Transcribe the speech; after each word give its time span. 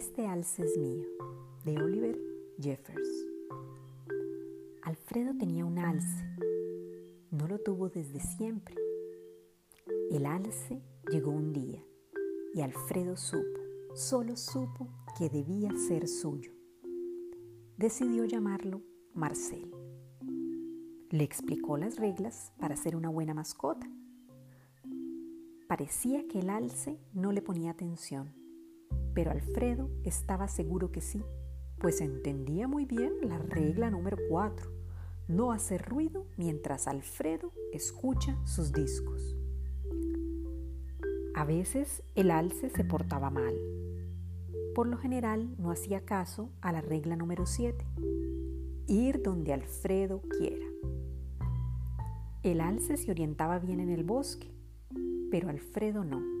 alce 0.00 0.62
es 0.62 0.78
mío, 0.78 1.06
de 1.62 1.76
Oliver 1.76 2.18
Jeffers. 2.58 3.26
Alfredo 4.80 5.36
tenía 5.38 5.66
un 5.66 5.78
alce. 5.78 6.24
No 7.30 7.46
lo 7.46 7.58
tuvo 7.58 7.90
desde 7.90 8.18
siempre. 8.18 8.74
El 10.10 10.24
alce 10.24 10.80
llegó 11.10 11.30
un 11.30 11.52
día 11.52 11.84
y 12.54 12.62
Alfredo 12.62 13.18
supo, 13.18 13.60
solo 13.94 14.36
supo 14.36 14.88
que 15.18 15.28
debía 15.28 15.70
ser 15.76 16.08
suyo. 16.08 16.52
Decidió 17.76 18.24
llamarlo 18.24 18.80
Marcel. 19.12 19.70
Le 21.10 21.24
explicó 21.24 21.76
las 21.76 21.96
reglas 21.96 22.52
para 22.58 22.74
ser 22.76 22.96
una 22.96 23.10
buena 23.10 23.34
mascota. 23.34 23.86
Parecía 25.68 26.26
que 26.26 26.38
el 26.38 26.48
alce 26.48 26.98
no 27.12 27.32
le 27.32 27.42
ponía 27.42 27.72
atención 27.72 28.39
pero 29.14 29.30
Alfredo 29.30 29.90
estaba 30.04 30.48
seguro 30.48 30.90
que 30.92 31.00
sí, 31.00 31.22
pues 31.78 32.00
entendía 32.00 32.68
muy 32.68 32.84
bien 32.84 33.12
la 33.22 33.38
regla 33.38 33.90
número 33.90 34.18
4, 34.28 34.70
no 35.28 35.52
hacer 35.52 35.82
ruido 35.82 36.26
mientras 36.36 36.86
Alfredo 36.86 37.52
escucha 37.72 38.36
sus 38.44 38.72
discos. 38.72 39.36
A 41.34 41.44
veces 41.44 42.02
el 42.14 42.30
alce 42.30 42.68
se 42.68 42.84
portaba 42.84 43.30
mal. 43.30 43.54
Por 44.74 44.86
lo 44.86 44.96
general 44.98 45.54
no 45.58 45.70
hacía 45.70 46.04
caso 46.04 46.50
a 46.60 46.72
la 46.72 46.80
regla 46.80 47.16
número 47.16 47.46
7, 47.46 47.84
ir 48.86 49.22
donde 49.22 49.52
Alfredo 49.52 50.22
quiera. 50.22 50.66
El 52.42 52.60
alce 52.60 52.96
se 52.96 53.10
orientaba 53.10 53.58
bien 53.58 53.80
en 53.80 53.90
el 53.90 54.04
bosque, 54.04 54.52
pero 55.30 55.48
Alfredo 55.48 56.04
no 56.04 56.39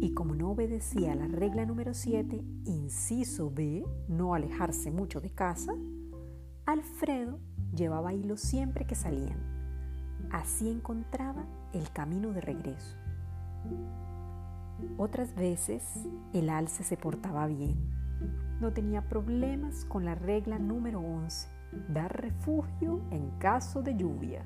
y 0.00 0.12
como 0.12 0.34
no 0.34 0.50
obedecía 0.50 1.14
la 1.14 1.26
regla 1.26 1.64
número 1.64 1.94
7, 1.94 2.42
inciso 2.66 3.50
B, 3.50 3.84
no 4.08 4.34
alejarse 4.34 4.90
mucho 4.90 5.20
de 5.20 5.30
casa, 5.30 5.72
Alfredo 6.66 7.38
llevaba 7.74 8.12
hilo 8.12 8.36
siempre 8.36 8.86
que 8.86 8.94
salían. 8.94 9.38
Así 10.30 10.68
encontraba 10.68 11.46
el 11.72 11.90
camino 11.90 12.32
de 12.32 12.40
regreso. 12.40 12.96
Otras 14.96 15.34
veces 15.34 15.82
el 16.32 16.50
alce 16.50 16.84
se 16.84 16.96
portaba 16.96 17.46
bien. 17.46 17.76
No 18.60 18.72
tenía 18.72 19.08
problemas 19.08 19.84
con 19.86 20.04
la 20.04 20.14
regla 20.14 20.58
número 20.58 21.00
11, 21.00 21.48
dar 21.88 22.20
refugio 22.20 23.00
en 23.10 23.30
caso 23.38 23.82
de 23.82 23.96
lluvia, 23.96 24.44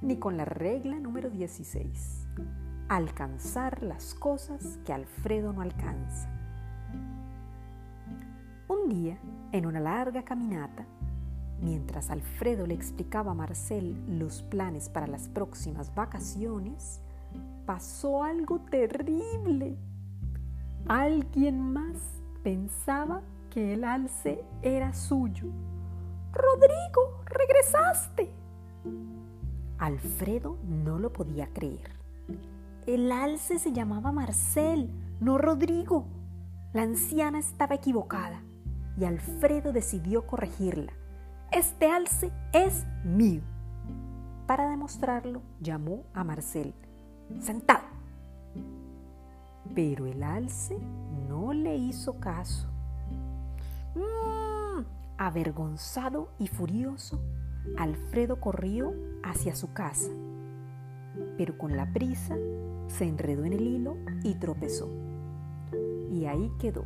ni 0.00 0.18
con 0.18 0.36
la 0.36 0.44
regla 0.44 0.98
número 1.00 1.30
16 1.30 2.28
alcanzar 2.88 3.82
las 3.82 4.14
cosas 4.14 4.78
que 4.84 4.92
Alfredo 4.92 5.52
no 5.52 5.60
alcanza. 5.62 6.28
Un 8.68 8.88
día, 8.88 9.18
en 9.52 9.66
una 9.66 9.80
larga 9.80 10.22
caminata, 10.24 10.86
mientras 11.60 12.10
Alfredo 12.10 12.66
le 12.66 12.74
explicaba 12.74 13.32
a 13.32 13.34
Marcel 13.34 14.18
los 14.18 14.42
planes 14.42 14.88
para 14.88 15.06
las 15.06 15.28
próximas 15.28 15.94
vacaciones, 15.94 17.00
pasó 17.66 18.24
algo 18.24 18.60
terrible. 18.60 19.76
Alguien 20.88 21.60
más 21.72 22.22
pensaba 22.42 23.22
que 23.50 23.74
el 23.74 23.84
alce 23.84 24.44
era 24.62 24.92
suyo. 24.92 25.46
Rodrigo, 26.32 27.22
regresaste. 27.26 28.30
Alfredo 29.78 30.56
no 30.66 30.98
lo 30.98 31.12
podía 31.12 31.46
creer. 31.48 31.90
El 32.86 33.12
alce 33.12 33.60
se 33.60 33.72
llamaba 33.72 34.10
Marcel, 34.10 34.90
no 35.20 35.38
Rodrigo. 35.38 36.08
La 36.72 36.82
anciana 36.82 37.38
estaba 37.38 37.76
equivocada 37.76 38.42
y 38.98 39.04
Alfredo 39.04 39.72
decidió 39.72 40.26
corregirla. 40.26 40.92
Este 41.52 41.86
alce 41.86 42.32
es 42.52 42.84
mío. 43.04 43.42
Para 44.48 44.68
demostrarlo, 44.68 45.42
llamó 45.60 46.02
a 46.12 46.24
Marcel. 46.24 46.74
Sentado. 47.38 47.86
Pero 49.76 50.06
el 50.06 50.24
alce 50.24 50.76
no 51.28 51.52
le 51.52 51.76
hizo 51.76 52.18
caso. 52.18 52.66
Mm, 53.94 54.82
avergonzado 55.18 56.30
y 56.40 56.48
furioso, 56.48 57.20
Alfredo 57.78 58.40
corrió 58.40 58.92
hacia 59.22 59.54
su 59.54 59.72
casa 59.72 60.10
pero 61.36 61.56
con 61.58 61.76
la 61.76 61.92
prisa 61.92 62.36
se 62.88 63.04
enredó 63.04 63.44
en 63.44 63.52
el 63.52 63.66
hilo 63.66 63.96
y 64.22 64.34
tropezó. 64.34 64.88
Y 66.10 66.26
ahí 66.26 66.50
quedó, 66.58 66.84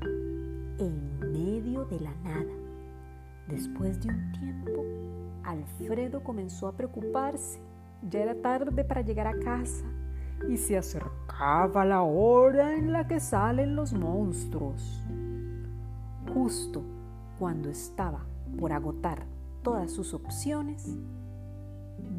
en 0.78 1.18
medio 1.32 1.84
de 1.84 2.00
la 2.00 2.14
nada. 2.22 2.52
Después 3.48 4.00
de 4.00 4.08
un 4.08 4.32
tiempo, 4.32 4.84
Alfredo 5.44 6.22
comenzó 6.22 6.68
a 6.68 6.76
preocuparse. 6.76 7.60
Ya 8.08 8.20
era 8.20 8.34
tarde 8.40 8.84
para 8.84 9.00
llegar 9.00 9.26
a 9.26 9.38
casa 9.38 9.84
y 10.48 10.56
se 10.56 10.76
acercaba 10.76 11.84
la 11.84 12.02
hora 12.02 12.76
en 12.76 12.92
la 12.92 13.06
que 13.06 13.20
salen 13.20 13.74
los 13.74 13.92
monstruos. 13.92 15.02
Justo 16.32 16.82
cuando 17.38 17.68
estaba 17.68 18.26
por 18.58 18.72
agotar 18.72 19.24
todas 19.62 19.90
sus 19.90 20.14
opciones, 20.14 20.96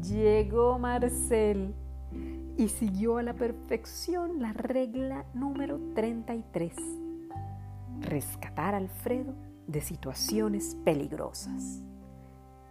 llegó 0.02 0.78
Marcel 0.78 1.74
y 2.58 2.68
siguió 2.68 3.18
a 3.18 3.22
la 3.22 3.34
perfección 3.34 4.40
la 4.40 4.52
regla 4.52 5.24
número 5.32 5.78
33. 5.94 6.74
Rescatar 8.00 8.74
a 8.74 8.78
Alfredo 8.78 9.32
de 9.68 9.80
situaciones 9.80 10.76
peligrosas. 10.84 11.84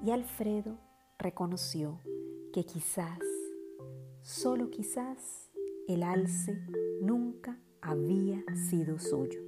Y 0.05 0.11
Alfredo 0.11 0.77
reconoció 1.17 2.01
que 2.51 2.65
quizás, 2.65 3.19
solo 4.21 4.69
quizás, 4.69 5.49
el 5.87 6.03
alce 6.03 6.59
nunca 7.01 7.57
había 7.81 8.43
sido 8.69 8.99
suyo. 8.99 9.39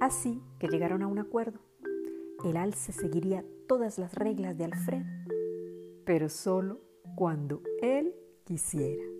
Así 0.00 0.42
que 0.58 0.68
llegaron 0.68 1.02
a 1.02 1.06
un 1.06 1.18
acuerdo. 1.18 1.60
El 2.44 2.58
alce 2.58 2.92
seguiría 2.92 3.42
todas 3.66 3.98
las 3.98 4.12
reglas 4.12 4.58
de 4.58 4.64
Alfredo, 4.66 5.06
pero 6.04 6.28
solo 6.28 6.82
cuando 7.16 7.62
él 7.80 8.14
quisiera. 8.44 9.13